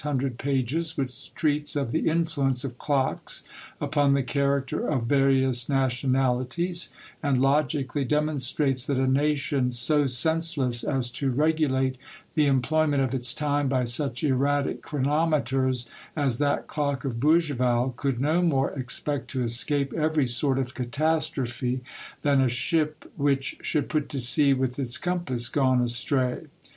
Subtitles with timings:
[0.01, 3.43] hundred pages, which treats of the influence of clocks
[3.79, 6.89] upon the character of various nationahties,
[7.21, 11.99] and logically demonstrates that a nation so sense less as to regulate
[12.33, 18.19] the employment of its time by such erratic chronometers as that clock of Bougival, could
[18.19, 21.81] no more expect to escape every sort of catastrophe
[22.23, 26.45] than a ship which should put to sea with its compass gone astray.